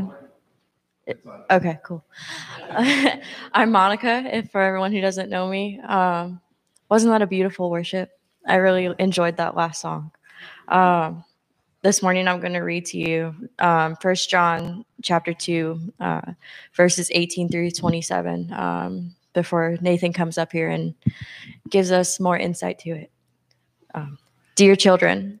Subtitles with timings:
[0.00, 0.14] on?
[1.50, 2.04] Okay, cool.
[3.52, 5.80] I'm Monica, if for everyone who doesn't know me.
[5.80, 6.40] Um,
[6.88, 8.10] wasn't that a beautiful worship?
[8.46, 10.12] I really enjoyed that last song.
[10.68, 11.24] Um,
[11.82, 16.20] this morning I'm going to read to you um, 1 John chapter 2, uh,
[16.74, 20.94] verses 18 through 27, um, before Nathan comes up here and
[21.68, 23.10] gives us more insight to it.
[23.94, 24.18] Um,
[24.56, 25.40] Dear children,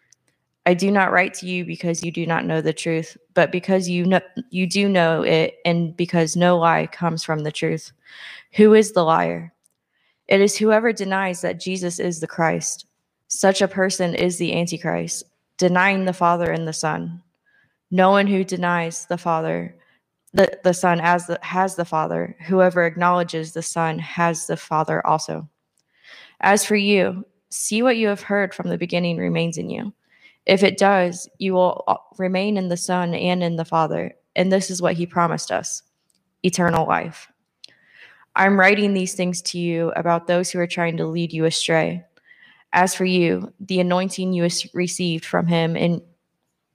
[0.71, 3.89] I do not write to you because you do not know the truth, but because
[3.89, 4.21] you know
[4.51, 7.91] you do know it and because no lie comes from the truth.
[8.53, 9.53] Who is the liar?
[10.29, 12.85] It is whoever denies that Jesus is the Christ.
[13.27, 15.25] Such a person is the antichrist,
[15.57, 17.21] denying the Father and the Son.
[17.91, 19.75] No one who denies the Father
[20.33, 22.37] the, the Son as the, has the Father.
[22.47, 25.49] Whoever acknowledges the Son has the Father also.
[26.39, 29.91] As for you, see what you have heard from the beginning remains in you.
[30.45, 34.13] If it does, you will uh, remain in the Son and in the Father.
[34.35, 35.83] And this is what he promised us
[36.43, 37.31] eternal life.
[38.35, 42.03] I'm writing these things to you about those who are trying to lead you astray.
[42.73, 46.01] As for you, the anointing you received from him and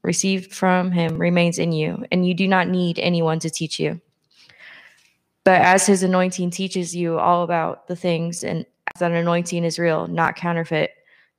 [0.03, 4.01] received from him remains in you, and you do not need anyone to teach you.
[5.43, 9.79] But as his anointing teaches you all about the things, and as that anointing is
[9.79, 10.91] real, not counterfeit,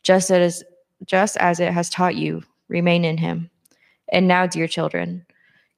[0.01, 0.63] just as
[1.05, 3.49] just as it has taught you, remain in him.
[4.11, 5.25] And now, dear children,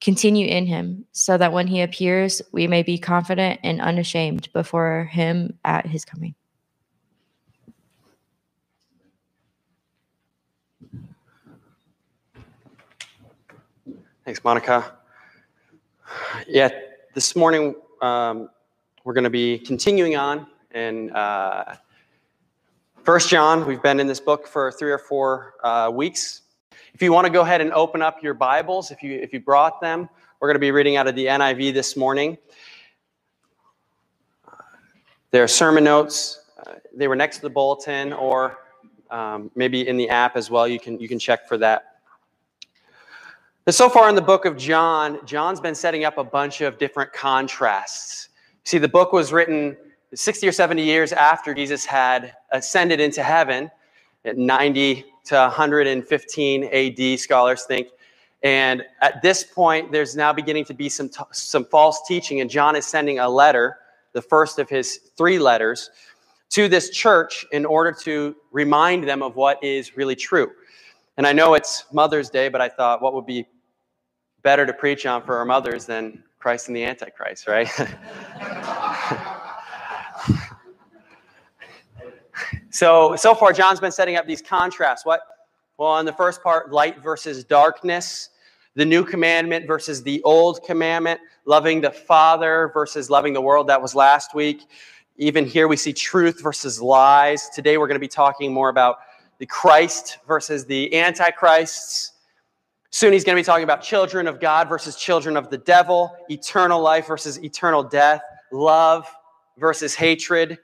[0.02, 5.10] continue in him, so that when he appears, we may be confident and unashamed before
[5.12, 6.36] him at his coming.
[14.26, 14.94] Thanks, Monica.
[16.48, 16.70] Yeah,
[17.16, 18.50] this morning um,
[19.04, 21.76] we're going to be continuing on and uh,
[23.10, 26.44] First John, we've been in this book for three or four uh, weeks.
[26.94, 29.40] If you want to go ahead and open up your Bibles, if you if you
[29.40, 30.08] brought them,
[30.40, 32.38] we're going to be reading out of the NIV this morning.
[35.32, 36.44] There are sermon notes.
[36.64, 38.60] Uh, they were next to the bulletin, or
[39.10, 40.68] um, maybe in the app as well.
[40.68, 42.02] You can you can check for that.
[43.66, 46.78] But so far in the book of John, John's been setting up a bunch of
[46.78, 48.30] different contrasts.
[48.66, 49.78] See, the book was written
[50.14, 53.70] 60 or 70 years after Jesus had ascended into heaven,
[54.26, 57.90] at 90 to 115 AD, scholars think.
[58.42, 62.50] And at this point, there's now beginning to be some, t- some false teaching, and
[62.50, 63.78] John is sending a letter,
[64.14, 65.90] the first of his three letters,
[66.52, 70.52] to this church in order to remind them of what is really true.
[71.18, 73.46] And I know it's Mother's Day, but I thought what would be
[74.42, 77.70] better to preach on for our mothers than Christ and the Antichrist, right?
[82.72, 85.06] So, so far, John's been setting up these contrasts.
[85.06, 85.22] What?
[85.78, 88.30] Well, on the first part, light versus darkness,
[88.76, 93.68] the new commandment versus the old commandment, loving the Father versus loving the world.
[93.68, 94.68] That was last week.
[95.18, 97.50] Even here, we see truth versus lies.
[97.50, 99.00] Today, we're going to be talking more about
[99.40, 102.14] the Christ versus the Antichrists.
[102.92, 106.16] Soon, he's going to be talking about children of God versus children of the devil,
[106.30, 109.08] eternal life versus eternal death, love
[109.58, 110.58] versus hatred,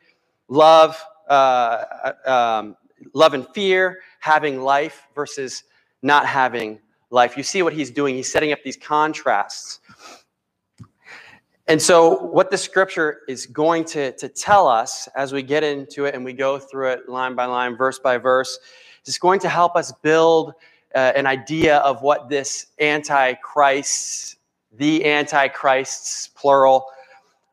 [0.48, 2.78] love uh, um,
[3.14, 5.64] love and fear, having life versus
[6.02, 7.38] not having life.
[7.38, 8.16] You see what he's doing.
[8.16, 9.80] He's setting up these contrasts.
[11.68, 16.06] And so, what the scripture is going to, to tell us as we get into
[16.06, 18.60] it and we go through it line by line, verse by verse,
[19.06, 20.54] is going to help us build
[20.94, 24.38] uh, an idea of what this antichrist,
[24.74, 26.86] the antichrists, plural,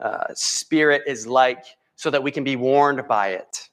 [0.00, 1.64] uh, spirit is like
[2.02, 3.68] so that we can be warned by it.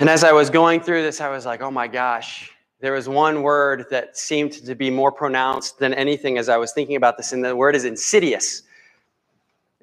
[0.00, 3.08] And as I was going through this, I was like, oh my gosh, there was
[3.08, 7.16] one word that seemed to be more pronounced than anything as I was thinking about
[7.16, 8.62] this, and the word is insidious.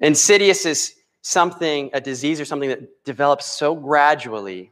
[0.00, 4.70] Insidious is something, a disease or something that develops so gradually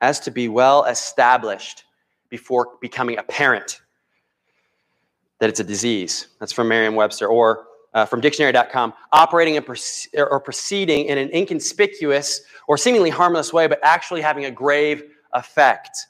[0.00, 1.84] as to be well established
[2.30, 3.82] before becoming apparent
[5.40, 6.28] that it's a disease.
[6.40, 7.26] That's from Merriam Webster.
[7.26, 13.78] Or uh, from dictionary.com, operating or proceeding in an inconspicuous or seemingly harmless way, but
[13.82, 16.06] actually having a grave effect,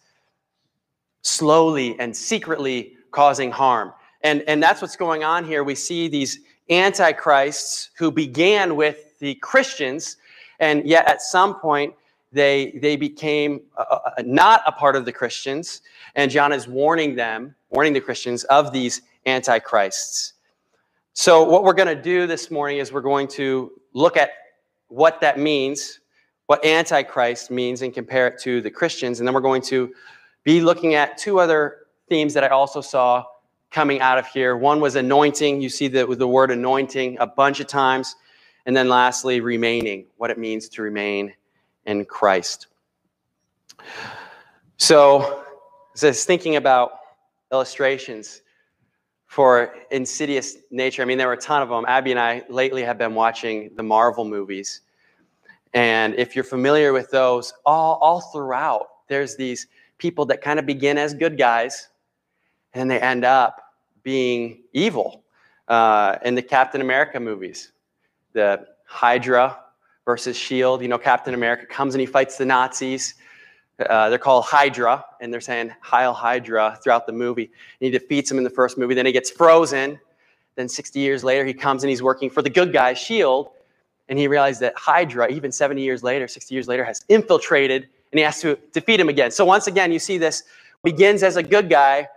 [1.23, 3.93] slowly and secretly causing harm.
[4.23, 5.63] And, and that's what's going on here.
[5.63, 6.41] We see these
[6.71, 10.17] antichrists who began with the Christians,
[10.61, 11.95] and yet at some point
[12.33, 15.83] they, they became uh, uh, not a part of the Christians.
[16.15, 20.34] And John is warning them, warning the Christians of these antichrists.
[21.16, 24.31] So, what we're going to do this morning is we're going to look at
[24.88, 26.00] what that means,
[26.46, 29.20] what antichrist means, and compare it to the Christians.
[29.20, 29.94] And then we're going to
[30.43, 33.25] be looking at two other themes that I also saw
[33.70, 34.56] coming out of here.
[34.56, 35.61] One was anointing.
[35.61, 38.16] You see the, the word anointing a bunch of times.
[38.66, 41.32] And then lastly, remaining, what it means to remain
[41.87, 42.66] in Christ.
[44.78, 45.44] So,
[46.02, 46.99] was thinking about
[47.52, 48.43] illustrations
[49.35, 51.85] for insidious nature, I mean, there were a ton of them.
[51.89, 54.83] Abby and I lately have been watching the Marvel movies.
[55.73, 59.67] And if you're familiar with those, all, all throughout, there's these
[59.99, 61.89] people that kind of begin as good guys
[62.75, 63.61] and they end up
[64.05, 65.25] being evil.
[65.67, 67.73] Uh, in the Captain America movies,
[68.35, 69.59] the Hydra
[70.05, 70.81] versus Shield.
[70.81, 73.15] You know, Captain America comes and he fights the Nazis.
[73.79, 77.44] Uh, they're called Hydra, and they're saying Heil Hydra throughout the movie.
[77.44, 78.94] And he defeats them in the first movie.
[78.94, 79.99] Then he gets frozen.
[80.55, 83.50] Then 60 years later, he comes and he's working for the good guy, Shield,
[84.09, 87.82] and he realized that Hydra, even 70 years later, 60 years later, has infiltrated,
[88.12, 89.32] and he has to defeat him again.
[89.32, 90.44] So once again, you see this
[90.85, 92.09] begins as a good guy,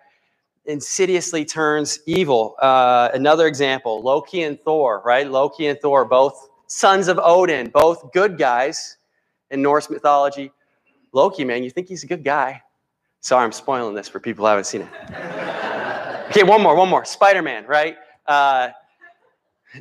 [0.65, 2.55] insidiously turns evil.
[2.59, 5.29] Uh, another example Loki and Thor, right?
[5.29, 8.97] Loki and Thor, both sons of Odin, both good guys
[9.49, 10.51] in Norse mythology.
[11.17, 12.61] Loki, man, you think he's a good guy.
[13.21, 14.89] Sorry, I'm spoiling this for people who haven't seen it.
[16.29, 17.05] okay, one more, one more.
[17.05, 17.97] Spider Man, right?
[18.27, 18.69] Uh,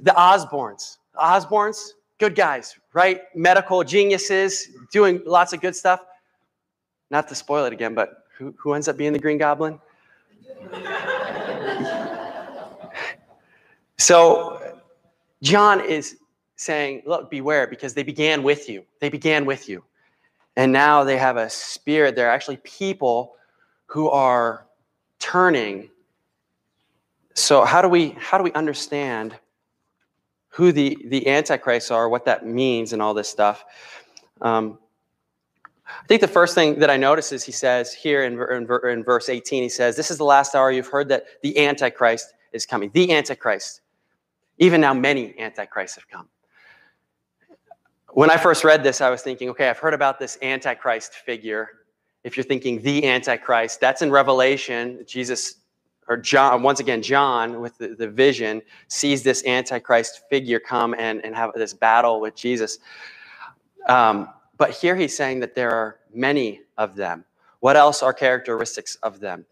[0.00, 0.96] the Osborns.
[1.14, 3.24] Osborns, good guys, right?
[3.34, 6.00] Medical geniuses, doing lots of good stuff.
[7.10, 9.78] Not to spoil it again, but who, who ends up being the Green Goblin?
[13.98, 14.78] so
[15.42, 16.16] John is
[16.56, 18.86] saying, Look, beware, because they began with you.
[19.00, 19.84] They began with you.
[20.56, 22.16] And now they have a spirit.
[22.16, 23.36] They're actually people
[23.86, 24.66] who are
[25.18, 25.90] turning.
[27.34, 29.36] So how do we how do we understand
[30.48, 33.64] who the, the antichrists are, what that means, and all this stuff?
[34.40, 34.78] Um,
[35.86, 39.04] I think the first thing that I notice is he says here in, in, in,
[39.04, 42.66] verse 18, he says, This is the last hour you've heard that the Antichrist is
[42.66, 42.90] coming.
[42.92, 43.82] The Antichrist.
[44.58, 46.28] Even now, many Antichrists have come.
[48.16, 51.68] When I first read this, I was thinking, okay, I've heard about this Antichrist figure.
[52.24, 55.04] If you're thinking the Antichrist, that's in Revelation.
[55.06, 55.56] Jesus,
[56.08, 61.22] or John, once again, John with the, the vision, sees this Antichrist figure come and,
[61.26, 62.78] and have this battle with Jesus.
[63.86, 67.22] Um, but here he's saying that there are many of them.
[67.60, 69.44] What else are characteristics of them?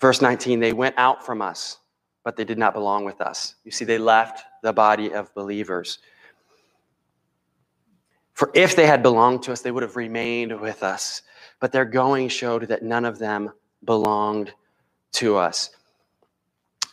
[0.00, 1.80] Verse 19, they went out from us,
[2.24, 3.56] but they did not belong with us.
[3.62, 5.98] You see, they left the body of believers.
[8.38, 11.22] For if they had belonged to us, they would have remained with us.
[11.58, 13.50] But their going showed that none of them
[13.84, 14.52] belonged
[15.14, 15.70] to us.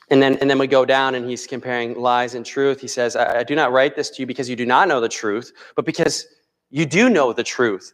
[0.09, 2.81] And then, and then we go down and he's comparing lies and truth.
[2.81, 5.00] He says, I, I do not write this to you because you do not know
[5.00, 6.25] the truth, but because
[6.71, 7.94] you do know the truth.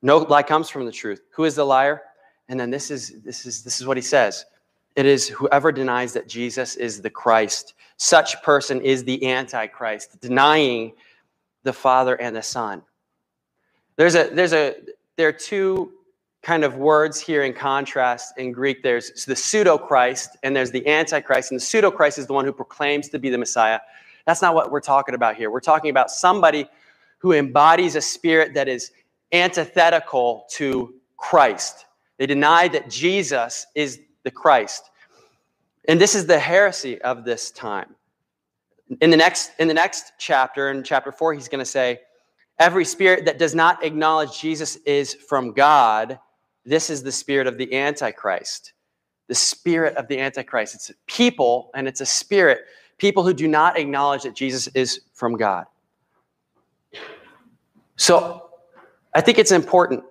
[0.00, 1.20] No lie comes from the truth.
[1.32, 2.02] Who is the liar?
[2.48, 4.44] And then this is this is this is what he says.
[4.94, 7.74] It is whoever denies that Jesus is the Christ.
[7.96, 10.92] Such person is the antichrist, denying
[11.62, 12.82] the Father and the Son.
[13.96, 14.74] There's a there's a
[15.16, 15.92] there are two
[16.42, 18.82] kind of words here in contrast in Greek.
[18.82, 21.52] There's the pseudo Christ and there's the Antichrist.
[21.52, 23.78] And the pseudo Christ is the one who proclaims to be the Messiah.
[24.26, 25.50] That's not what we're talking about here.
[25.50, 26.66] We're talking about somebody
[27.18, 28.90] who embodies a spirit that is
[29.32, 31.86] antithetical to Christ.
[32.18, 34.90] They deny that Jesus is the Christ.
[35.88, 37.94] And this is the heresy of this time.
[39.00, 42.00] In the next, in the next chapter, in chapter four, he's going to say,
[42.58, 46.18] Every spirit that does not acknowledge Jesus is from God
[46.64, 48.72] this is the spirit of the Antichrist.
[49.28, 50.74] The spirit of the Antichrist.
[50.74, 52.60] It's people and it's a spirit.
[52.98, 55.66] People who do not acknowledge that Jesus is from God.
[57.96, 58.50] So
[59.14, 60.04] I think it's important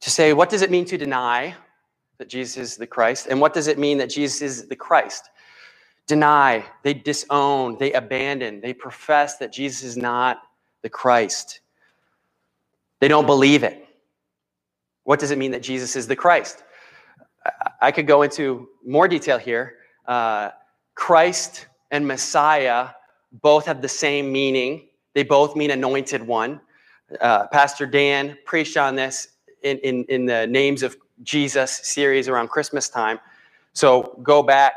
[0.00, 1.54] to say what does it mean to deny
[2.18, 3.28] that Jesus is the Christ?
[3.30, 5.30] And what does it mean that Jesus is the Christ?
[6.08, 10.42] Deny, they disown, they abandon, they profess that Jesus is not
[10.82, 11.60] the Christ.
[13.00, 13.86] They don't believe it.
[15.04, 16.64] What does it mean that Jesus is the Christ?
[17.80, 19.76] I could go into more detail here.
[20.06, 20.50] Uh,
[20.94, 22.88] Christ and Messiah
[23.42, 26.60] both have the same meaning, they both mean anointed one.
[27.20, 29.28] Uh, Pastor Dan preached on this
[29.62, 33.18] in, in, in the Names of Jesus series around Christmas time.
[33.72, 34.74] So go back,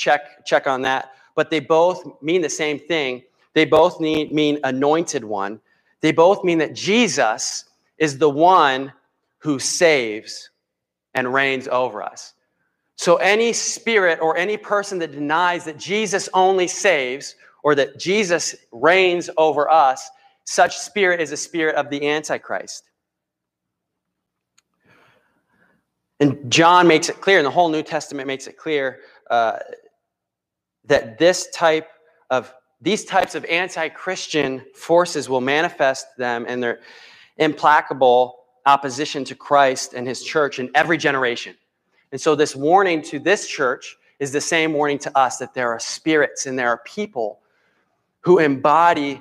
[0.00, 1.12] check check on that.
[1.36, 3.22] But they both mean the same thing.
[3.54, 5.60] They both need, mean anointed one.
[6.00, 7.66] They both mean that Jesus
[7.98, 8.92] is the one
[9.38, 10.50] who saves
[11.14, 12.34] and reigns over us.
[12.96, 18.54] So, any spirit or any person that denies that Jesus only saves or that Jesus
[18.72, 20.10] reigns over us,
[20.44, 22.84] such spirit is a spirit of the Antichrist.
[26.20, 29.58] And John makes it clear, and the whole New Testament makes it clear uh,
[30.84, 31.88] that this type
[32.30, 36.80] of these types of anti-Christian forces will manifest them in their
[37.36, 41.54] implacable opposition to Christ and his church in every generation.
[42.10, 45.70] And so this warning to this church is the same warning to us that there
[45.70, 47.40] are spirits and there are people
[48.20, 49.20] who embody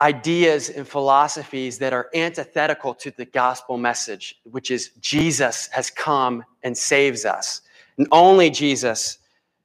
[0.00, 6.44] ideas and philosophies that are antithetical to the gospel message, which is Jesus has come
[6.62, 7.62] and saves us.
[7.96, 9.17] And only Jesus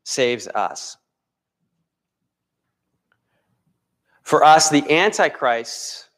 [0.04, 0.98] saves us.
[4.24, 6.10] For us, the Antichrist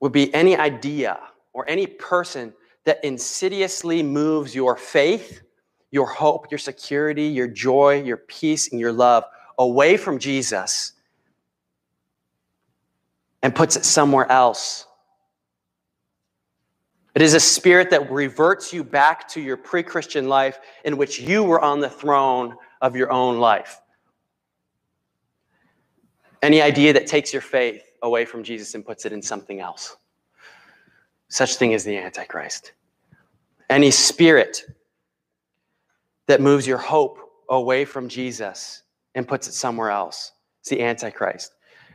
[0.00, 1.18] would be any idea
[1.52, 2.52] or any person
[2.84, 5.42] that insidiously moves your faith,
[5.90, 9.24] your hope, your security, your joy, your peace, and your love
[9.58, 10.92] away from Jesus
[13.42, 14.86] and puts it somewhere else.
[17.14, 21.20] It is a spirit that reverts you back to your pre Christian life in which
[21.20, 23.80] you were on the throne of your own life.
[26.42, 29.96] Any idea that takes your faith away from Jesus and puts it in something else.
[31.28, 32.72] Such thing as the Antichrist.
[33.70, 34.64] Any spirit
[36.26, 38.82] that moves your hope away from Jesus
[39.14, 40.32] and puts it somewhere else.
[40.60, 41.54] It's the Antichrist.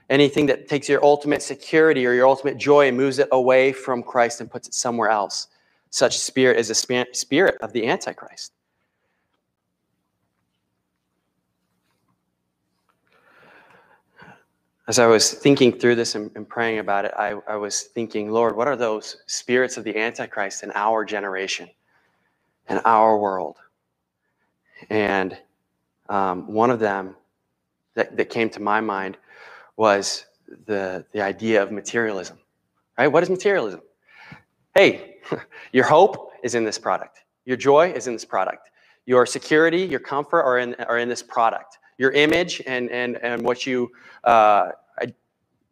[0.09, 4.01] Anything that takes your ultimate security or your ultimate joy and moves it away from
[4.01, 5.47] Christ and puts it somewhere else.
[5.89, 6.75] Such spirit is a
[7.13, 8.53] spirit of the Antichrist.
[14.87, 18.31] As I was thinking through this and, and praying about it, I, I was thinking,
[18.31, 21.69] Lord, what are those spirits of the Antichrist in our generation,
[22.69, 23.57] in our world?
[24.89, 25.37] And
[26.07, 27.17] um, one of them
[27.95, 29.17] that, that came to my mind
[29.77, 30.25] was
[30.65, 32.37] the, the idea of materialism.
[32.97, 33.07] Right?
[33.07, 33.81] What is materialism?
[34.75, 35.17] Hey,
[35.71, 37.23] your hope is in this product.
[37.45, 38.71] Your joy is in this product.
[39.05, 41.77] Your security, your comfort are in, are in this product.
[41.97, 43.91] Your image and, and, and what you,
[44.23, 44.71] uh,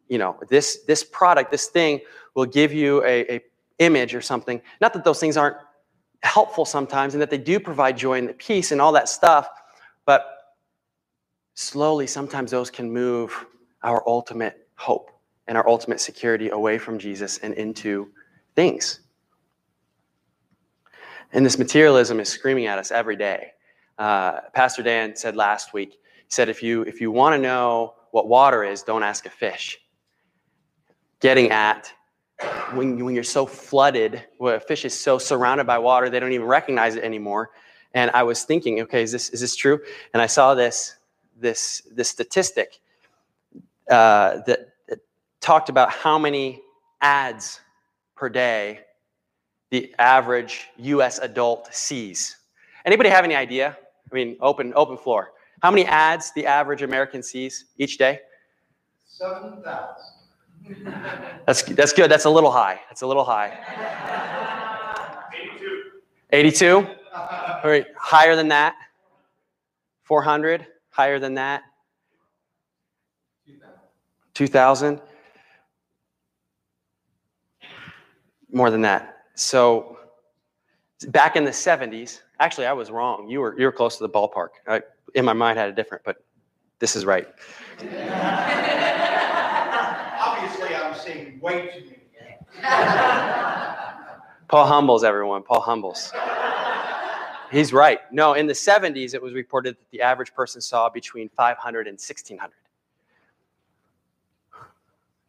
[0.08, 2.00] you know, this, this product, this thing
[2.34, 3.40] will give you a, a
[3.78, 4.60] image or something.
[4.80, 5.56] Not that those things aren't
[6.22, 9.48] helpful sometimes and that they do provide joy and peace and all that stuff,
[10.06, 10.54] but
[11.54, 13.46] slowly sometimes those can move
[13.82, 15.10] our ultimate hope
[15.46, 18.10] and our ultimate security away from Jesus and into
[18.54, 19.00] things.
[21.32, 23.52] And this materialism is screaming at us every day.
[23.98, 27.94] Uh, Pastor Dan said last week, he said, if you, if you want to know
[28.10, 29.78] what water is, don't ask a fish.
[31.20, 31.92] Getting at
[32.72, 36.32] when, when you're so flooded, where a fish is so surrounded by water, they don't
[36.32, 37.50] even recognize it anymore.
[37.94, 39.80] And I was thinking, okay, is this, is this true?
[40.12, 40.96] And I saw this,
[41.36, 42.80] this, this statistic
[43.90, 44.98] uh, that, that
[45.40, 46.62] talked about how many
[47.00, 47.60] ads
[48.16, 48.80] per day
[49.70, 51.18] the average U.S.
[51.18, 52.36] adult sees.
[52.84, 53.76] Anybody have any idea?
[54.10, 55.32] I mean, open open floor.
[55.62, 58.20] How many ads the average American sees each day?
[59.04, 60.16] Seven thousand.
[61.46, 62.10] That's that's good.
[62.10, 62.80] That's a little high.
[62.88, 63.58] That's a little high.
[66.32, 66.78] Eighty-two.
[66.78, 66.96] 82.
[67.14, 68.74] All right, higher than that.
[70.04, 70.66] 400.
[70.90, 71.62] Higher than that.
[74.36, 75.00] 2000.
[78.52, 79.16] More than that.
[79.34, 79.98] So
[81.08, 83.30] back in the 70s, actually I was wrong.
[83.30, 84.48] You were you were close to the ballpark.
[84.68, 84.82] I,
[85.14, 86.18] in my mind I had a different, but
[86.80, 87.26] this is right.
[90.20, 91.96] Obviously, I'm seeing way too many.
[94.48, 95.44] Paul Humbles, everyone.
[95.44, 96.12] Paul Humbles.
[97.50, 98.00] He's right.
[98.12, 101.94] No, in the 70s, it was reported that the average person saw between 500 and
[101.94, 102.52] 1600.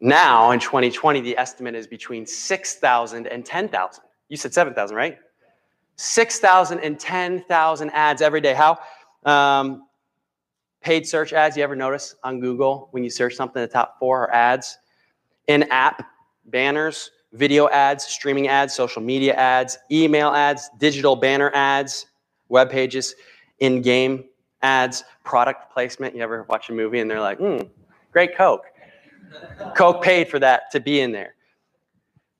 [0.00, 4.04] Now, in 2020, the estimate is between 6,000 and 10,000.
[4.28, 5.18] You said 7,000, right?
[5.96, 8.54] 6,000 and 10,000 ads every day.
[8.54, 8.78] How?
[9.24, 9.88] Um,
[10.80, 14.22] paid search ads, you ever notice on Google when you search something, the top four
[14.22, 14.78] are ads?
[15.48, 16.08] In app,
[16.46, 22.06] banners, video ads, streaming ads, social media ads, email ads, digital banner ads,
[22.48, 23.16] web pages,
[23.58, 24.24] in game
[24.62, 26.14] ads, product placement.
[26.14, 27.58] You ever watch a movie and they're like, hmm,
[28.12, 28.66] great Coke.
[29.76, 31.34] Coke paid for that to be in there.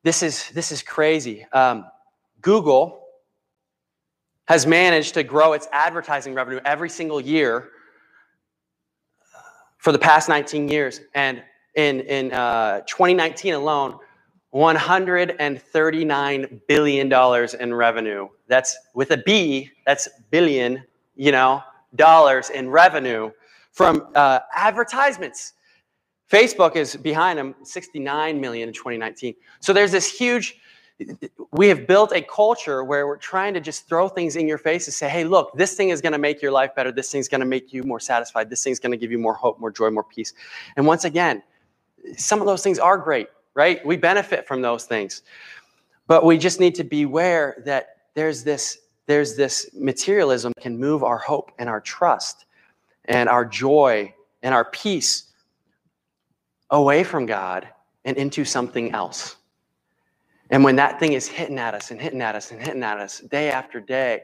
[0.03, 1.47] This is, this is crazy.
[1.53, 1.87] Um,
[2.41, 3.05] Google
[4.47, 7.69] has managed to grow its advertising revenue every single year
[9.79, 11.01] for the past 19 years.
[11.15, 11.43] And
[11.75, 13.99] in, in uh, 2019 alone,
[14.55, 17.13] $139 billion
[17.61, 18.29] in revenue.
[18.47, 20.83] That's with a B, that's billion,
[21.17, 21.63] you know,
[21.95, 23.31] dollars in revenue
[23.73, 25.53] from uh, advertisements.
[26.31, 29.35] Facebook is behind them, 69 million in 2019.
[29.61, 30.61] So there's this huge,
[31.53, 34.87] we have built a culture where we're trying to just throw things in your face
[34.87, 36.93] and say, hey, look, this thing is going to make your life better.
[36.93, 38.51] This thing's going to make you more satisfied.
[38.51, 40.35] This thing's going to give you more hope, more joy, more peace.
[40.77, 41.43] And once again,
[42.17, 43.85] some of those things are great, right?
[43.87, 45.23] We benefit from those things.
[46.07, 51.17] But we just need to beware that there's this there's this materialism can move our
[51.17, 52.45] hope and our trust
[53.07, 55.28] and our joy and our peace
[56.71, 57.69] away from God
[58.05, 59.37] and into something else.
[60.51, 62.99] And when that thing is hitting at us and hitting at us and hitting at
[62.99, 64.23] us day after day,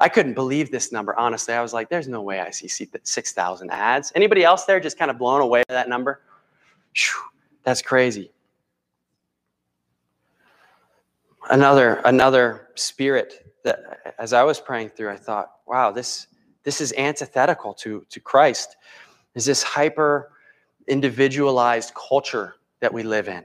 [0.00, 1.18] I couldn't believe this number.
[1.18, 4.98] Honestly, I was like, "There's no way I see 6,000 ads." Anybody else there just
[4.98, 6.22] kind of blown away by that number?
[6.94, 7.22] Whew,
[7.64, 8.30] that's crazy.
[11.50, 16.26] Another another spirit that as I was praying through, I thought, wow, this,
[16.64, 18.76] this is antithetical to, to Christ.
[19.34, 20.32] Is this hyper
[20.88, 23.44] individualized culture that we live in,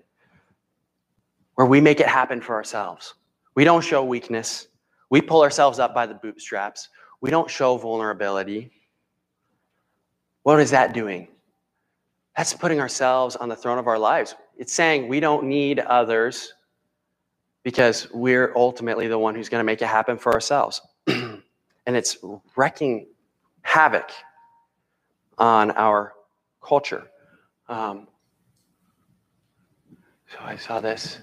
[1.56, 3.16] where we make it happen for ourselves.
[3.56, 4.68] We don't show weakness.
[5.10, 6.90] We pull ourselves up by the bootstraps.
[7.22, 8.72] We don't show vulnerability.
[10.44, 11.28] What is that doing?
[12.36, 14.36] That's putting ourselves on the throne of our lives.
[14.58, 16.54] It's saying we don't need others
[17.64, 20.82] because we're ultimately the one who's going to make it happen for ourselves.
[21.08, 21.42] and
[21.88, 22.18] it's
[22.56, 23.08] wrecking
[23.62, 24.12] havoc
[25.38, 26.14] on our
[26.62, 27.08] culture.
[27.74, 28.08] Um,
[30.27, 31.18] so I saw this.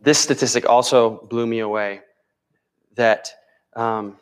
[0.00, 2.00] This statistic also blew me away
[2.94, 3.28] that
[3.76, 4.16] um,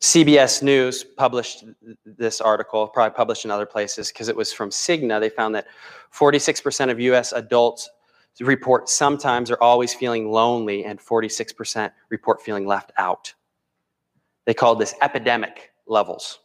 [0.00, 1.64] CBS News published
[2.06, 5.18] this article, probably published in other places because it was from Cigna.
[5.18, 5.66] They found that
[6.14, 7.90] 46% of US adults
[8.38, 13.34] report sometimes are always feeling lonely, and 46% report feeling left out.
[14.44, 16.38] They called this epidemic levels.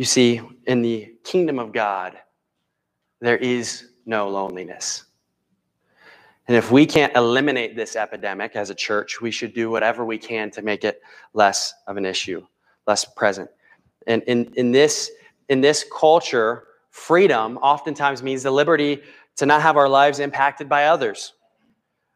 [0.00, 2.16] You see, in the kingdom of God,
[3.20, 5.04] there is no loneliness.
[6.48, 10.16] And if we can't eliminate this epidemic as a church, we should do whatever we
[10.16, 11.02] can to make it
[11.34, 12.46] less of an issue,
[12.86, 13.50] less present.
[14.06, 15.10] And in, in, this,
[15.50, 19.02] in this culture, freedom oftentimes means the liberty
[19.36, 21.34] to not have our lives impacted by others.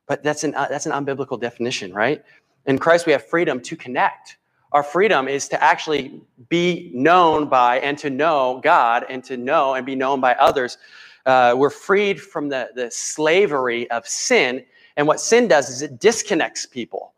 [0.09, 2.25] But that's an, uh, that's an unbiblical definition, right?
[2.65, 4.39] In Christ, we have freedom to connect.
[4.75, 9.75] Our freedom is to actually be known by and to know God and to know
[9.75, 10.79] and be known by others.
[11.25, 14.65] Uh, we're freed from the, the slavery of sin.
[14.97, 17.13] And what sin does is it disconnects people.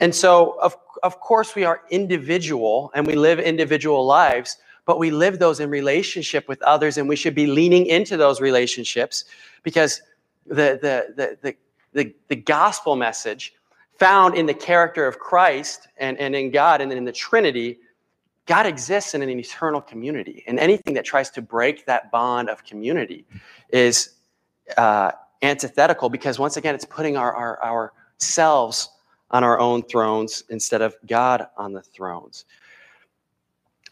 [0.00, 5.10] And so, of, of course, we are individual and we live individual lives, but we
[5.10, 9.24] live those in relationship with others, and we should be leaning into those relationships
[9.64, 10.00] because
[10.46, 11.56] the, the, the, the,
[11.92, 13.52] the, the gospel message
[13.98, 17.78] found in the character of Christ and, and in God and in the Trinity,
[18.46, 20.44] God exists in an eternal community.
[20.46, 23.26] And anything that tries to break that bond of community
[23.70, 24.14] is
[24.76, 28.90] uh, antithetical because, once again, it's putting our, our, ourselves
[29.30, 32.46] on our own thrones instead of God on the thrones.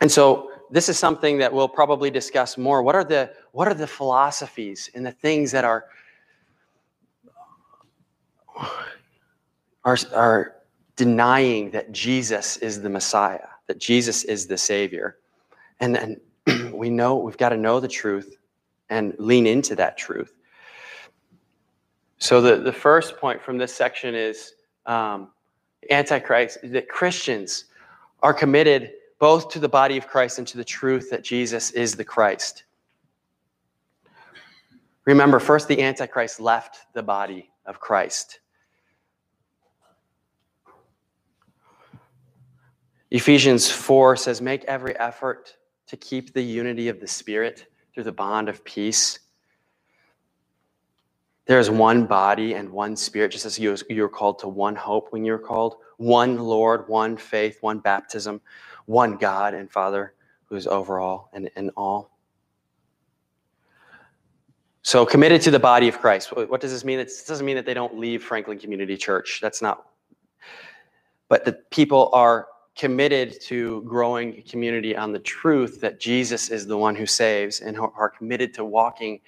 [0.01, 2.83] And so, this is something that we'll probably discuss more.
[2.83, 5.85] What are the what are the philosophies and the things that are
[9.87, 10.57] are, are
[10.97, 15.17] denying that Jesus is the Messiah, that Jesus is the Savior?
[15.81, 15.97] And,
[16.47, 18.37] and we know we've got to know the truth
[18.91, 20.35] and lean into that truth.
[22.19, 24.55] So the, the first point from this section is
[24.87, 25.29] um,
[25.91, 27.67] Antichrist, that Christians
[28.23, 31.95] are committed both to the body of Christ and to the truth that Jesus is
[31.95, 32.65] the Christ.
[35.05, 38.41] Remember, first the Antichrist left the body of Christ.
[43.17, 48.13] Ephesians 4 says, Make every effort to keep the unity of the Spirit through the
[48.13, 49.21] bond of peace.
[51.47, 55.13] There is one body and one Spirit, just as you, were called to one hope
[55.13, 58.39] when you were called, one Lord, one faith, one baptism,
[58.85, 60.13] one God and Father
[60.45, 62.11] who is over all and in all.
[64.83, 66.37] So committed to the body of Christ.
[66.37, 66.99] What does this mean?
[66.99, 69.39] It doesn't mean that they don't leave Franklin Community Church.
[69.41, 69.87] That's not.
[71.29, 76.77] But the people are committed to growing community on the truth that Jesus is the
[76.77, 79.21] one who saves and are committed to walking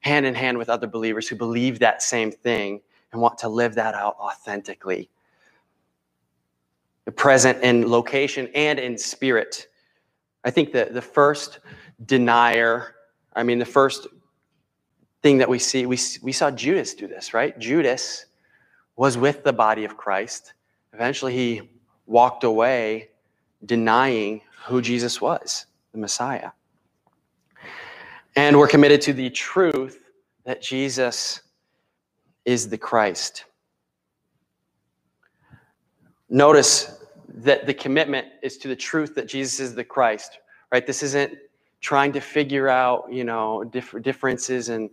[0.00, 2.80] hand in hand with other believers who believe that same thing
[3.12, 5.10] and want to live that out authentically
[7.16, 9.66] present in location and in spirit.
[10.44, 11.58] I think that the first
[12.06, 12.94] denier,
[13.34, 14.06] I mean, the first
[15.22, 17.58] thing that we see, we, we saw Judas do this, right?
[17.58, 18.26] Judas
[18.96, 20.54] was with the body of Christ.
[20.92, 21.71] Eventually, he
[22.06, 23.08] walked away
[23.64, 26.50] denying who Jesus was, the Messiah.
[28.34, 30.10] And we're committed to the truth
[30.44, 31.42] that Jesus
[32.44, 33.44] is the Christ.
[36.28, 40.38] Notice that the commitment is to the truth that Jesus is the Christ,
[40.70, 40.86] right?
[40.86, 41.34] This isn't
[41.80, 44.90] trying to figure out, you know, diff- differences in,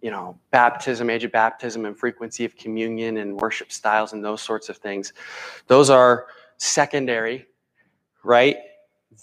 [0.00, 4.42] you know, baptism, age of baptism, and frequency of communion and worship styles and those
[4.42, 5.12] sorts of things.
[5.66, 7.46] Those are secondary,
[8.22, 8.56] right?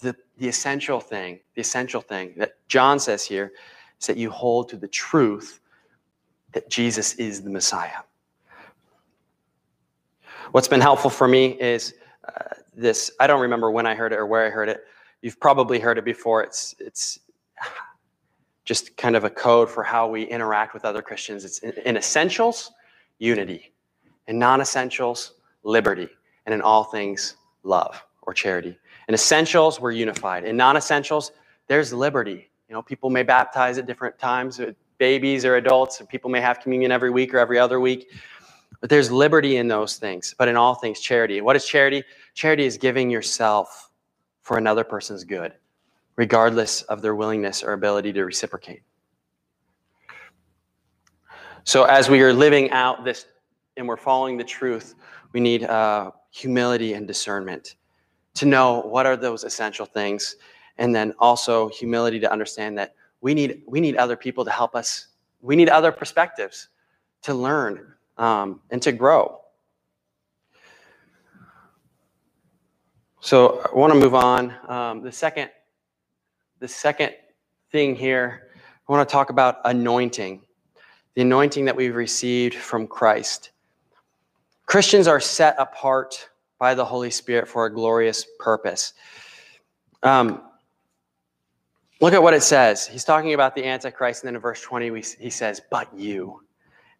[0.02, 3.52] The, the essential thing, the essential thing that John says here
[4.00, 5.60] is that you hold to the truth
[6.52, 7.98] that Jesus is the Messiah.
[10.52, 11.94] What's been helpful for me is
[12.26, 13.10] uh, this.
[13.20, 14.84] I don't remember when I heard it or where I heard it.
[15.22, 16.42] You've probably heard it before.
[16.42, 17.18] It's it's
[18.66, 21.44] just kind of a code for how we interact with other Christians.
[21.44, 22.72] It's in, essentials,
[23.18, 23.72] unity.
[24.26, 26.08] In non-essentials, liberty.
[26.44, 28.76] And in all things, love or charity.
[29.08, 30.44] In essentials, we're unified.
[30.44, 31.32] In non-essentials,
[31.68, 32.50] there's liberty.
[32.68, 36.40] You know, people may baptize at different times, uh, babies or adults, and people may
[36.40, 38.10] have communion every week or every other week.
[38.80, 41.40] But there's liberty in those things, but in all things, charity.
[41.40, 42.02] What is charity?
[42.34, 43.90] Charity is giving yourself
[44.42, 45.52] for another person's good,
[46.16, 48.82] regardless of their willingness or ability to reciprocate.
[51.64, 53.26] So, as we are living out this
[53.76, 54.94] and we're following the truth,
[55.32, 57.76] we need uh, humility and discernment
[58.34, 60.36] to know what are those essential things,
[60.78, 64.74] and then also humility to understand that we need we need other people to help
[64.74, 65.08] us.
[65.40, 66.68] We need other perspectives
[67.22, 69.40] to learn um, and to grow.
[73.20, 74.54] So I want to move on.
[74.68, 75.50] Um, the second,
[76.58, 77.12] the second
[77.70, 78.50] thing here,
[78.88, 80.42] I want to talk about anointing,
[81.14, 83.50] the anointing that we've received from Christ.
[84.66, 88.94] Christians are set apart by the Holy Spirit for a glorious purpose.
[90.02, 90.42] Um,
[92.00, 92.86] look at what it says.
[92.86, 96.40] He's talking about the Antichrist, and then in verse 20, we, he says, But you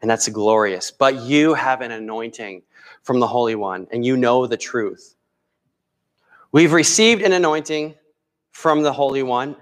[0.03, 0.91] and that's glorious.
[0.91, 2.63] But you have an anointing
[3.03, 5.15] from the Holy One, and you know the truth.
[6.53, 7.95] We've received an anointing
[8.57, 9.55] from the Holy One.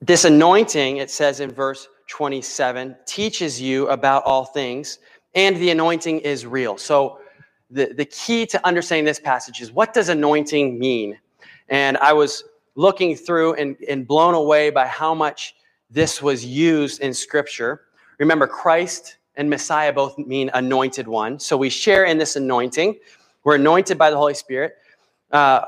[0.00, 5.00] This anointing, it says in verse 27, teaches you about all things,
[5.34, 6.78] and the anointing is real.
[6.78, 7.18] So,
[7.72, 11.18] the, the key to understanding this passage is what does anointing mean?
[11.70, 12.44] And I was
[12.76, 15.56] looking through and, and blown away by how much
[15.90, 17.80] this was used in Scripture.
[18.20, 21.40] Remember, Christ and Messiah both mean anointed one.
[21.40, 23.00] So we share in this anointing.
[23.42, 24.76] We're anointed by the Holy Spirit.
[25.34, 25.64] Uh,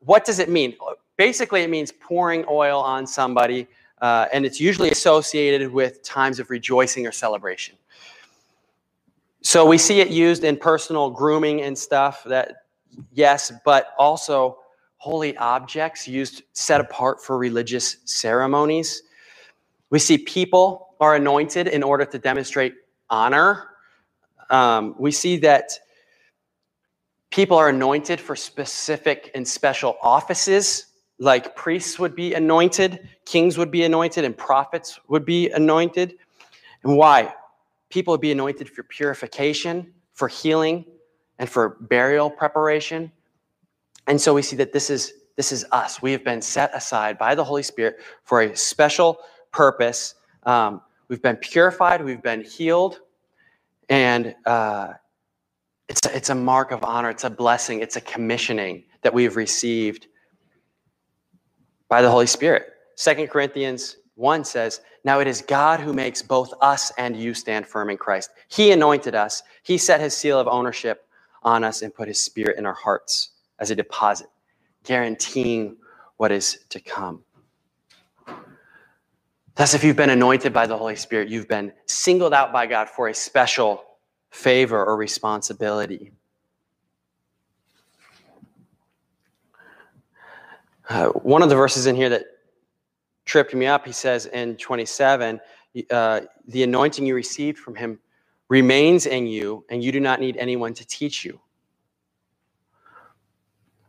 [0.00, 0.76] what does it mean?
[1.16, 3.66] Basically, it means pouring oil on somebody,
[4.02, 7.74] uh, and it's usually associated with times of rejoicing or celebration.
[9.40, 12.24] So we see it used in personal grooming and stuff.
[12.24, 12.64] That
[13.14, 14.58] yes, but also
[14.98, 19.02] holy objects used set apart for religious ceremonies.
[19.88, 22.74] We see people are anointed in order to demonstrate
[23.08, 23.68] honor.
[24.50, 25.72] Um, we see that
[27.36, 30.86] people are anointed for specific and special offices,
[31.18, 36.14] like priests would be anointed, kings would be anointed, and prophets would be anointed.
[36.82, 37.34] And why?
[37.90, 40.86] People would be anointed for purification, for healing,
[41.38, 43.12] and for burial preparation.
[44.06, 46.00] And so we see that this is this is us.
[46.00, 49.18] We have been set aside by the Holy Spirit for a special
[49.52, 50.14] purpose.
[50.44, 53.00] Um, we've been purified, we've been healed,
[53.90, 54.94] and uh,
[55.88, 59.36] it's, a, it's a mark of honor, it's a blessing, it's a commissioning that we've
[59.36, 60.08] received
[61.88, 62.64] by the Holy Spirit.
[62.96, 67.66] Second Corinthians 1 says, Now it is God who makes both us and you stand
[67.66, 68.30] firm in Christ.
[68.48, 71.06] He anointed us, He set His seal of ownership
[71.42, 74.28] on us and put His Spirit in our hearts as a deposit,
[74.84, 75.76] guaranteeing
[76.16, 77.22] what is to come.
[79.54, 82.90] Thus, if you've been anointed by the Holy Spirit, you've been singled out by God
[82.90, 83.85] for a special
[84.36, 86.12] favor or responsibility.
[90.88, 92.24] Uh, one of the verses in here that
[93.24, 95.40] tripped me up, he says in 27,
[95.90, 97.98] uh, the anointing you received from him
[98.48, 101.40] remains in you, and you do not need anyone to teach you.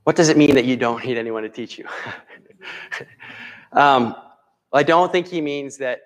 [0.05, 1.86] What does it mean that you don't need anyone to teach you?
[3.73, 4.15] um,
[4.71, 5.99] I don't think he means that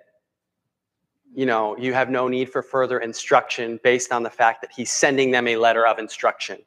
[1.33, 4.91] you know, you have no need for further instruction based on the fact that he's
[4.91, 6.59] sending them a letter of instruction.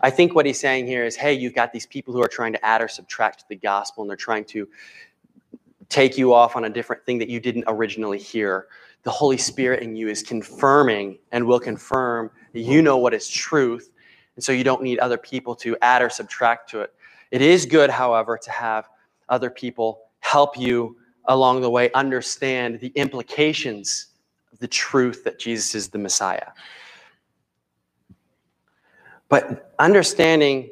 [0.00, 2.52] I think what he's saying here is, hey, you've got these people who are trying
[2.54, 4.66] to add or subtract the gospel, and they're trying to
[5.88, 8.66] take you off on a different thing that you didn't originally hear.
[9.04, 13.28] The Holy Spirit in you is confirming and will confirm that you know what is
[13.28, 13.90] truth,
[14.34, 16.94] and so you don't need other people to add or subtract to it.
[17.30, 18.88] It is good, however, to have
[19.28, 24.06] other people help you along the way understand the implications
[24.52, 26.48] of the truth that Jesus is the Messiah.
[29.28, 30.70] But understanding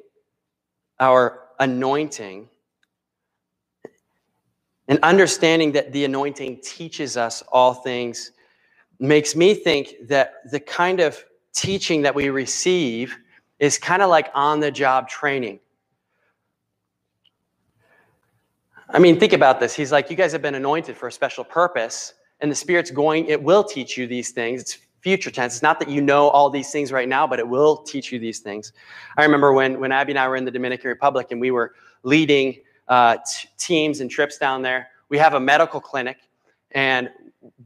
[0.99, 2.49] our anointing
[4.89, 8.33] and understanding that the anointing teaches us all things
[8.99, 13.17] makes me think that the kind of teaching that we receive
[13.59, 15.61] is kind of like on the job training.
[18.93, 19.75] I mean, think about this.
[19.75, 23.27] He's like, you guys have been anointed for a special purpose, and the Spirit's going,
[23.27, 24.61] it will teach you these things.
[24.61, 25.55] It's future tense.
[25.55, 28.19] It's not that you know all these things right now, but it will teach you
[28.19, 28.73] these things.
[29.17, 31.75] I remember when, when Abby and I were in the Dominican Republic and we were
[32.03, 34.89] leading uh, t- teams and trips down there.
[35.09, 36.19] We have a medical clinic,
[36.73, 37.11] and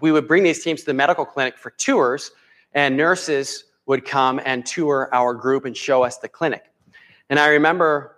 [0.00, 2.32] we would bring these teams to the medical clinic for tours,
[2.74, 6.64] and nurses would come and tour our group and show us the clinic.
[7.30, 8.16] And I remember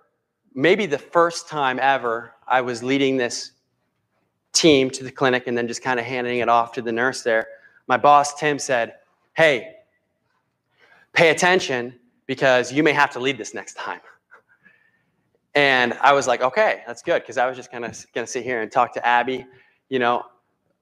[0.55, 3.53] maybe the first time ever I was leading this
[4.53, 7.23] team to the clinic and then just kind of handing it off to the nurse
[7.23, 7.47] there.
[7.87, 8.95] My boss, Tim, said,
[9.35, 9.75] Hey,
[11.13, 11.95] pay attention
[12.27, 14.01] because you may have to lead this next time.
[15.55, 18.31] And I was like, okay, that's good, because I was just kind of going to
[18.31, 19.47] sit here and talk to Abby,
[19.89, 20.25] you know,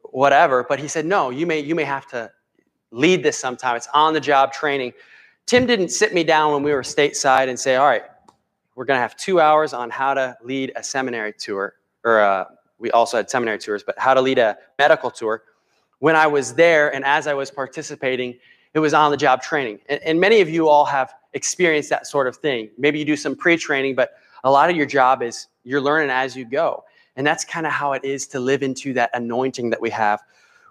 [0.03, 0.64] whatever.
[0.68, 2.31] But he said, no, you may you may have to
[2.90, 3.77] lead this sometime.
[3.77, 4.92] It's on the job training.
[5.46, 8.03] Tim didn't sit me down when we were stateside and say, all right,
[8.74, 12.44] we're going to have two hours on how to lead a seminary tour, or uh,
[12.78, 15.44] we also had seminary tours, but how to lead a medical tour.
[16.00, 18.37] When I was there and as I was participating,
[18.74, 19.78] it was on the job training.
[19.88, 22.70] And, and many of you all have experienced that sort of thing.
[22.76, 26.10] Maybe you do some pre training, but a lot of your job is you're learning
[26.10, 26.84] as you go.
[27.16, 30.20] And that's kind of how it is to live into that anointing that we have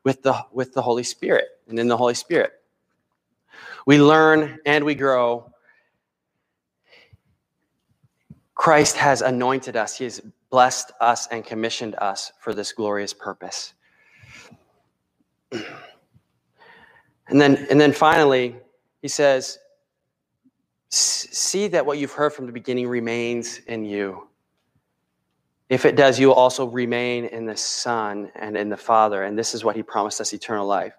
[0.03, 2.51] with the, with the Holy Spirit and in the Holy Spirit.
[3.85, 5.52] We learn and we grow
[8.55, 9.97] Christ has anointed us.
[9.97, 13.73] He has blessed us and commissioned us for this glorious purpose.
[17.29, 18.55] And then, and then finally,
[19.01, 19.57] he says,
[20.89, 24.27] See that what you've heard from the beginning remains in you.
[25.69, 29.23] If it does, you will also remain in the Son and in the Father.
[29.23, 30.93] And this is what he promised us eternal life.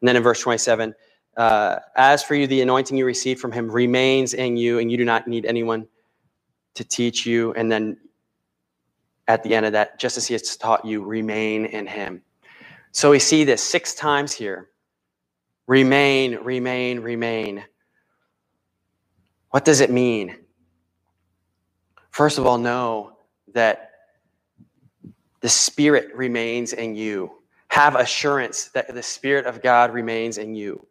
[0.00, 0.94] And then in verse 27,
[1.36, 4.96] uh, as for you, the anointing you received from him remains in you, and you
[4.96, 5.88] do not need anyone
[6.74, 7.52] to teach you.
[7.54, 7.96] And then
[9.28, 12.22] at the end of that, just as he has taught you, remain in him.
[12.92, 14.70] So we see this six times here
[15.66, 17.64] remain, remain, remain.
[19.50, 20.36] What does it mean?
[22.10, 23.16] First of all, know
[23.54, 23.90] that
[25.40, 27.30] the Spirit remains in you.
[27.68, 30.86] Have assurance that the Spirit of God remains in you.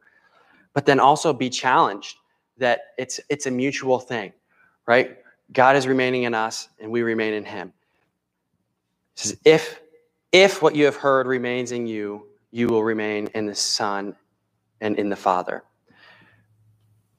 [0.73, 2.17] But then also be challenged
[2.57, 4.33] that it's, it's a mutual thing,
[4.87, 5.17] right?
[5.51, 7.73] God is remaining in us and we remain in him.
[9.15, 9.81] He says, if,
[10.31, 14.15] if what you have heard remains in you, you will remain in the Son
[14.81, 15.63] and in the Father.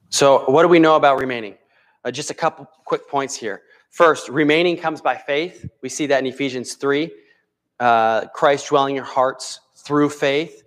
[0.09, 1.55] So, what do we know about remaining?
[2.03, 3.63] Uh, just a couple quick points here.
[3.89, 5.69] First, remaining comes by faith.
[5.81, 7.11] We see that in Ephesians 3.
[7.79, 10.63] Uh, Christ dwelling in your hearts through faith.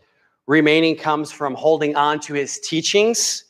[0.47, 3.45] Remaining comes from holding on to his teachings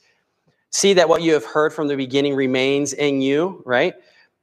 [0.71, 3.95] See that what you have heard from the beginning remains in you, right?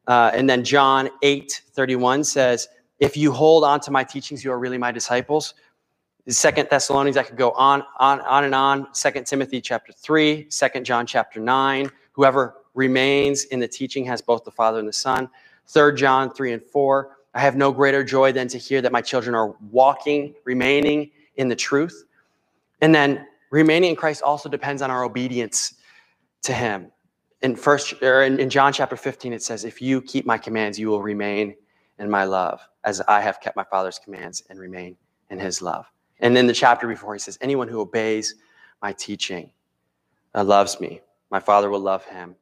[0.08, 2.68] Uh, and then John 8 31 says,
[3.00, 5.54] If you hold on to my teachings, you are really my disciples.
[6.28, 8.88] Second Thessalonians, I could go on, on, on and on.
[8.94, 11.92] Second Timothy chapter 3, Second John chapter 9.
[12.14, 15.30] Whoever remains in the teaching has both the Father and the Son.
[15.68, 17.18] Third John 3 and 4.
[17.36, 21.48] I have no greater joy than to hear that my children are walking, remaining in
[21.48, 22.06] the truth.
[22.82, 25.75] And then remaining in Christ also depends on our obedience
[26.46, 26.92] to him.
[27.42, 30.80] In first or in, in John chapter 15, it says, If you keep my commands,
[30.80, 31.56] you will remain
[32.00, 34.98] in my love, as I have kept my father's commands and remain
[35.30, 35.86] in his love.
[36.20, 38.36] And in the chapter before, he says, Anyone who obeys
[38.82, 39.52] my teaching
[40.34, 41.02] uh, loves me.
[41.30, 42.36] My father will love him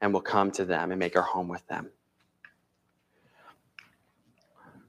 [0.00, 1.90] and will come to them and make our home with them.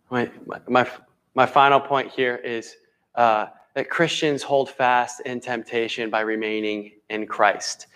[0.09, 0.29] My,
[0.67, 0.87] my,
[1.33, 2.75] my final point here is
[3.15, 7.87] uh, that Christians hold fast in temptation by remaining in Christ.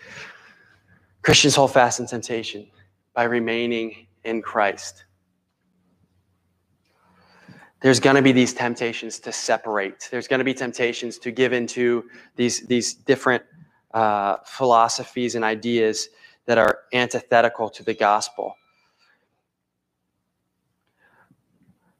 [1.27, 2.65] Christians hold fast in temptation
[3.13, 5.03] by remaining in Christ.
[7.81, 10.07] there's going to be these temptations to separate.
[10.09, 12.05] There's going to be temptations to give into
[12.37, 13.43] these, these different
[13.93, 16.07] uh, philosophies and ideas
[16.45, 18.55] that are antithetical to the gospel.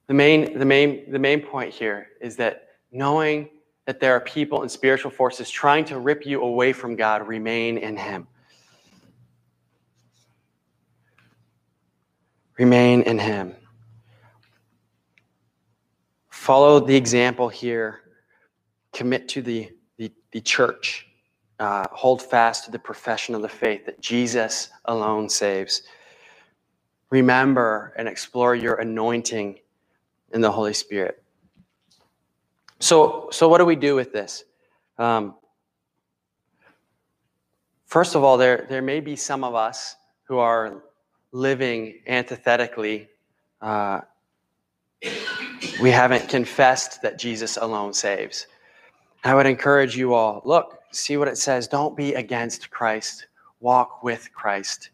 [0.07, 3.49] The main, the main, the main point here is that knowing
[3.83, 7.77] that there are people and spiritual forces trying to rip you away from God, remain
[7.77, 8.25] in Him.
[12.57, 13.55] Remain in Him.
[16.29, 17.99] Follow the example here.
[18.93, 21.07] Commit to the, the, the church.
[21.59, 25.83] Uh, hold fast to the profession of the faith that Jesus alone saves.
[27.09, 29.59] Remember and explore your anointing
[30.33, 31.23] in the Holy Spirit.
[32.79, 34.43] So, so what do we do with this?
[34.97, 35.35] Um,
[37.85, 40.83] first of all, there, there may be some of us who are
[41.31, 43.09] living antithetically.
[43.61, 44.01] Uh,
[45.81, 48.47] we haven't confessed that Jesus alone saves.
[49.23, 51.67] I would encourage you all look, see what it says.
[51.67, 53.27] Don't be against Christ,
[53.59, 54.91] walk with Christ.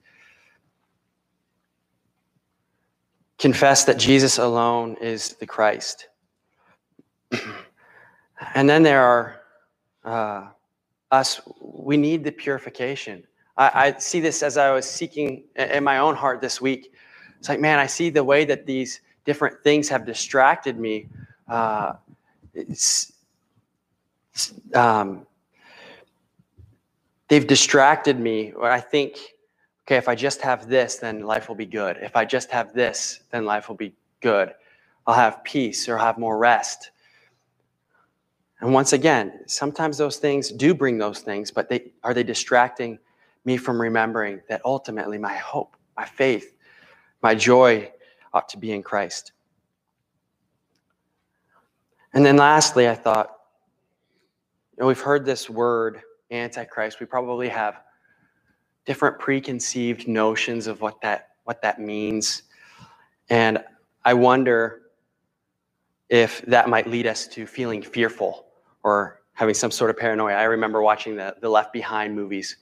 [3.37, 6.07] Confess that Jesus alone is the Christ.
[8.55, 9.41] and then there are
[10.05, 10.47] uh,
[11.11, 13.23] us, we need the purification.
[13.57, 16.93] I, I see this as I was seeking in my own heart this week.
[17.39, 21.07] It's like, man, I see the way that these different things have distracted me.
[21.47, 21.93] Uh,
[24.73, 25.27] um,
[27.27, 28.51] they've distracted me.
[28.51, 29.17] Where I think,
[29.85, 31.97] okay, if I just have this, then life will be good.
[32.01, 34.53] If I just have this, then life will be good.
[35.05, 36.91] I'll have peace or have more rest.
[38.61, 42.97] And once again, sometimes those things do bring those things, but they are they distracting
[43.45, 46.55] me from remembering that ultimately my hope, my faith,
[47.21, 47.91] my joy
[48.33, 49.31] ought to be in Christ.
[52.13, 53.35] And then lastly, I thought,
[54.71, 56.01] you know, we've heard this word,
[56.31, 56.99] Antichrist.
[56.99, 57.81] We probably have
[58.85, 62.43] different preconceived notions of what that what that means.
[63.29, 63.63] And
[64.05, 64.83] I wonder
[66.09, 68.45] if that might lead us to feeling fearful
[68.83, 70.33] or having some sort of paranoia.
[70.35, 72.57] I remember watching the, the Left Behind movies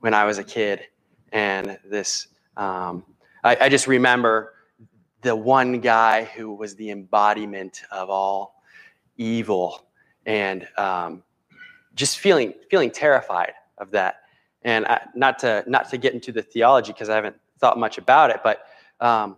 [0.00, 0.82] when I was a kid,
[1.32, 3.04] and this um,
[3.44, 4.54] I, I just remember
[5.22, 8.62] the one guy who was the embodiment of all
[9.16, 9.86] evil
[10.24, 11.22] and um,
[11.94, 14.22] just feeling feeling terrified of that
[14.62, 17.98] and I, not to not to get into the theology because i haven't thought much
[17.98, 18.66] about it but
[19.00, 19.36] um,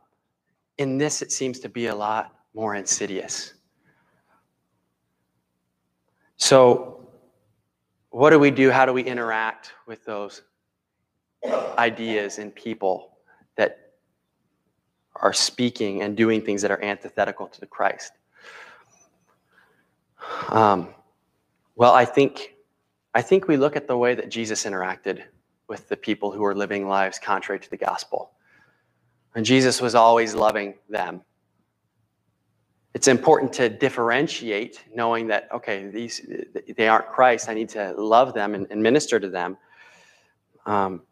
[0.78, 3.54] in this it seems to be a lot more insidious
[6.38, 7.07] so
[8.11, 10.42] what do we do how do we interact with those
[11.77, 13.18] ideas and people
[13.57, 13.92] that
[15.16, 18.12] are speaking and doing things that are antithetical to the Christ?
[20.48, 20.94] Um,
[21.77, 22.55] well, I think
[23.14, 25.22] I think we look at the way that Jesus interacted
[25.68, 28.33] with the people who were living lives contrary to the gospel.
[29.35, 31.22] And Jesus was always loving them.
[32.98, 36.20] It's important to differentiate, knowing that, okay, these
[36.76, 37.48] they aren't Christ.
[37.48, 39.56] I need to love them and, and minister to them.
[40.66, 41.02] Um,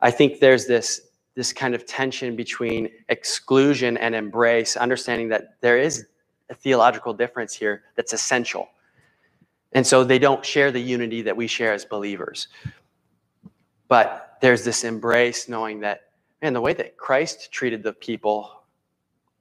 [0.00, 1.02] I think there's this
[1.36, 6.06] this kind of tension between exclusion and embrace, understanding that there is
[6.50, 8.66] a theological difference here that's essential.
[9.70, 12.48] And so they don't share the unity that we share as believers.
[13.86, 16.10] But there's this embrace knowing that,
[16.42, 18.50] man, the way that Christ treated the people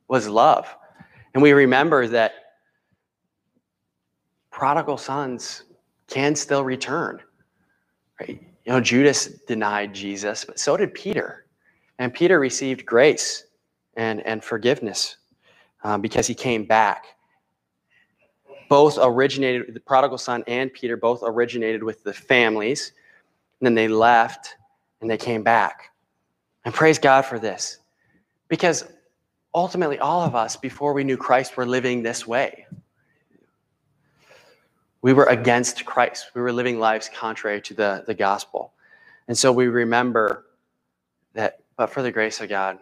[0.08, 0.68] was love.
[1.34, 2.34] And we remember that
[4.52, 5.64] prodigal sons
[6.08, 7.22] can still return.
[8.20, 8.42] Right?
[8.66, 11.46] You know, Judas denied Jesus, but so did Peter.
[12.00, 13.46] And Peter received grace
[13.96, 15.18] and, and forgiveness
[15.84, 17.06] um, because he came back.
[18.70, 22.92] Both originated, the prodigal son and Peter both originated with the families.
[23.60, 24.56] And then they left
[25.02, 25.92] and they came back.
[26.66, 27.80] And praise God for this.
[28.50, 28.86] Because
[29.58, 32.68] ultimately, all of us, before we knew Christ, were living this way.
[35.02, 36.32] We were against Christ.
[36.36, 38.74] We were living lives contrary to the, the gospel.
[39.28, 40.46] And so we remember
[41.34, 42.80] that but for the grace of God,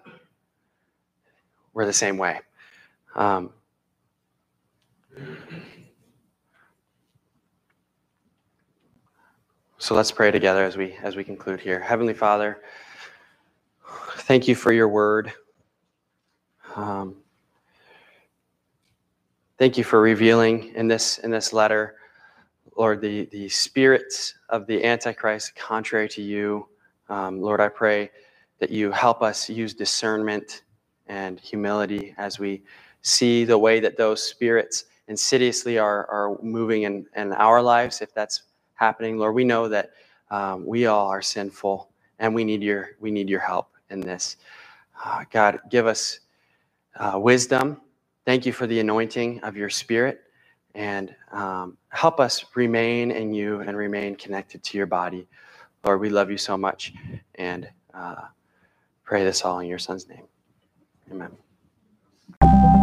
[1.73, 2.39] we're the same way.
[3.15, 3.51] Um,
[9.77, 11.79] so let's pray together as we as we conclude here.
[11.79, 12.61] Heavenly Father,
[14.19, 15.33] thank you for your word.
[16.75, 17.15] Um,
[19.57, 21.95] thank you for revealing in this in this letter,
[22.77, 26.67] Lord, the the spirits of the Antichrist contrary to you.
[27.09, 28.11] Um, Lord, I pray
[28.59, 30.63] that you help us use discernment
[31.07, 32.63] and humility as we
[33.01, 38.13] see the way that those spirits insidiously are, are moving in, in our lives, if
[38.13, 39.17] that's happening.
[39.17, 39.91] Lord, we know that
[40.31, 44.37] um, we all are sinful and we need your, we need your help in this.
[45.03, 46.21] Uh, God, give us
[46.99, 47.81] uh, wisdom.
[48.25, 50.21] Thank you for the anointing of your spirit
[50.73, 55.27] and um, help us remain in you and remain connected to your body.
[55.83, 56.93] Lord, we love you so much
[57.35, 58.23] and uh,
[59.03, 60.23] pray this all in your son's name.
[61.11, 62.74] Amen.